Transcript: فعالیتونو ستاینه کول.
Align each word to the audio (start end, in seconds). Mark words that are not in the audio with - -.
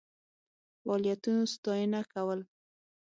فعالیتونو 0.81 1.41
ستاینه 1.53 2.01
کول. 2.11 2.39